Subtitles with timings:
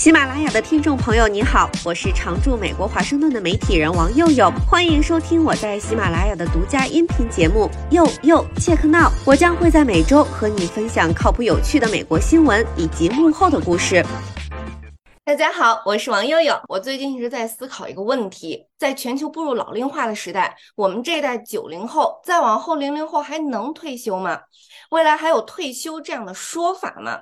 [0.00, 14.02] 喜马拉雅的听众朋友，你好，我是常驻美国华盛顿的媒体人王佑佑，欢迎收听我在喜马拉雅的独家音频节目《佑佑切克闹》，我将会在每周和你分享靠谱有趣的美国新闻以及幕后的故事。
[15.22, 16.58] 大家好，我是王佑佑。
[16.66, 24.40] 我最近一直在思考一个问题：在全球步入老龄化的时代，我们这一代九零后，再往后零零后还能退休吗？
[24.92, 27.20] 未来还有退休这样的说法吗？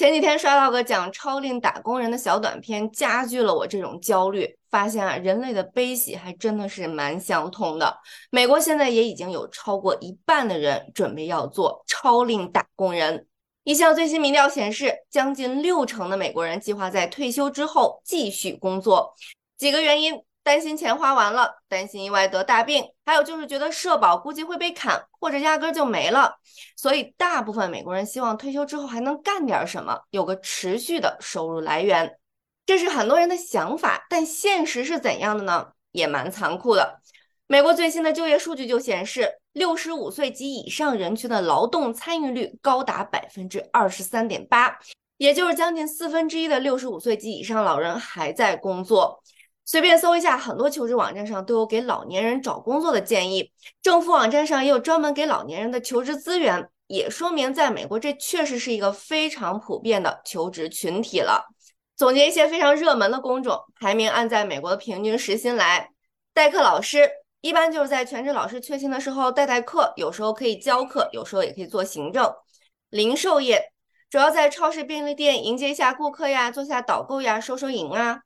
[0.00, 4.56] 前几天刷到个讲超龄打工人的小短片，加剧了我这种焦虑。
[4.70, 7.98] 发现啊，人类的悲喜还真的是蛮相通的。
[8.30, 13.26] 美国现在也已经有超过一半的人准备要做超龄打工人。
[13.64, 19.14] 一项最新民调显示，将近六成的美国人计划在退休之后继续工作。
[19.58, 20.14] 几个原因。
[20.42, 26.34] 担心钱花完了，担心意外得大病，还有就是觉得社保估计会被砍，或者压根儿就没了。
[26.76, 32.16] 所以，大部分美国人希望退休之后还能干点什么，有个持续的收入来源。
[32.64, 35.68] 这是很多人的想法，但现实是怎样的呢？
[35.92, 37.00] 也蛮残酷的。
[37.46, 44.78] 美国最新的就业数据就显示，六十五岁及以上人群的劳动参与率高达百分之二十三点八，
[45.16, 49.20] 也就是将近四分之一的六十五岁及以上老人还在工作。
[49.70, 61.46] 随便搜一下，很多求职网站上都有给老年人找工作的建议，政府网站上也有专门给老年人的求职资源，也说明在美国这确实是一个非常普遍的求职群体了。
[61.96, 65.90] 总结一些非常热门的工种，排名按在美国的平均时薪来。
[66.34, 67.08] 代课老师
[67.40, 72.28] 一般就是在全职老师缺勤的时候代代课，有时候可以教课，有时候也可以做行政。
[72.88, 73.70] 零售业
[74.10, 78.22] 主要在超市、便利店迎接一下顾客呀，做下导购呀，收收银啊。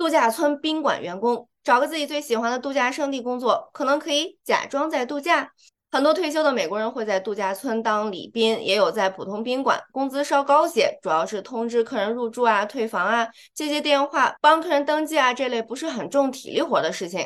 [0.00, 5.52] 度假村宾馆员工找个自己最喜欢的度假胜地工作，可能可以假装在度假。
[5.90, 17.20] 很多退休的美国人会在度假村当礼宾，也有在普通宾馆，工资稍高些，主要是通知客人入住啊、退房啊、接接电话、帮客人登记啊这类不是很重体力活的事情。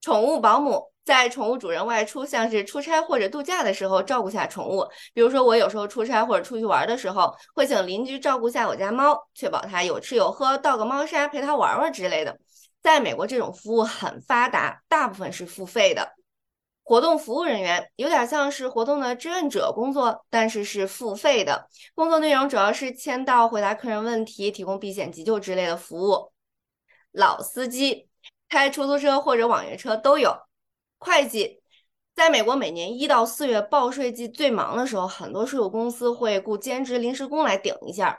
[0.00, 4.86] 宠物保姆在宠物主人外出，像是出差或者度假的时候，照顾下宠物。
[5.14, 12.38] 比如说我有时候出差或者出去玩的时候，会请邻居照顾下我家猫，确保它有吃有喝，倒个猫砂陪它玩玩之类的。
[12.82, 16.12] 在美国，这种服务很发达，大部分是付费的。
[16.84, 21.68] 活动服务人员有点像是活动的志愿者工作，但是是付费的。
[21.94, 26.32] 工作内容主要是签到、回答客人问题、提供避险急救之类的服务。
[27.12, 28.07] 老司机。
[28.48, 30.36] 开出租车或者网约车都有。
[30.98, 31.60] 会计，
[32.14, 38.18] 在美国每年一到四月报税季最忙的时候，很多税务公司会雇兼职临时工来顶一下。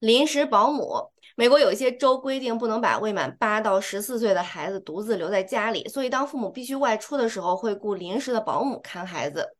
[0.00, 9.57] 临时保姆，美国有一些州规定不能把未满八到十四岁的孩子独自留在家里，所以当父母必须外出的时候，会雇临时的保姆看孩子。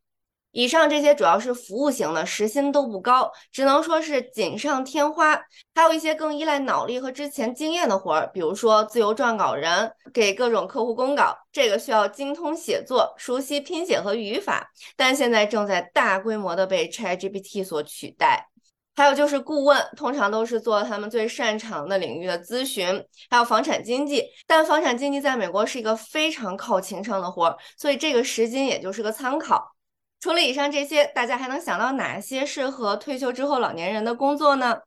[0.51, 5.39] 以上这些主要是服务型的，时薪都不高，只能说是锦上添花。
[5.75, 18.47] 还有一些更依赖脑力和之前经验的活儿，比如说自由撰稿人，给各种客户公稿，这个需要精通写作、熟悉拼写和语法，但现在正在大规模的被 ChatGPT 所取代。
[18.95, 22.85] 还有就是顾问，通常都是做他们最擅长的领域的咨询，
[23.29, 29.73] 还有房产经济，但房产经济在美国是一个非常靠情商的活儿，所以这个时薪也就是个参考。
[30.19, 34.79] 除了以上这些，大家还能想到哪些适合退休之后老年人的工作呢？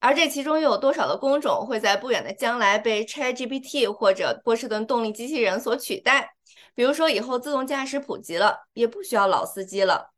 [0.00, 6.34] 而这其中又有多少的工种会在不远的将来被 ChatGPT 或者波士顿动力机器人所取代？
[6.74, 10.10] 比如说以后自动驾驶普及了，也不需要老司机了。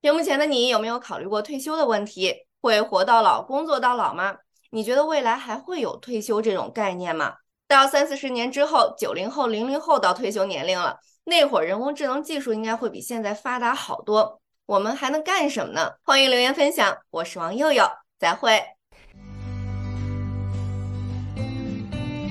[0.00, 2.46] 屏幕前的你有没有考虑过退休的问题？
[2.60, 4.36] 会活到老，工作到老吗？
[4.70, 7.36] 你觉得未来还会有退休这种概念吗？
[7.70, 10.98] 到三四十年之后，九零后、零零后到退休年龄了。
[11.22, 15.92] 那会儿人工智能技术应该会比现在发达好多，我们还能干什么呢？
[16.02, 16.98] 欢迎留言分享。
[17.10, 17.84] 我是王佑佑，
[18.18, 18.60] 再会。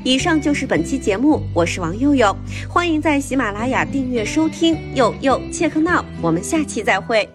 [0.04, 2.36] 以上就是本期节目，我是王佑佑，
[2.70, 4.94] 欢迎在喜马拉雅订阅收听。
[4.94, 7.30] 佑佑切克闹，我们下期再会。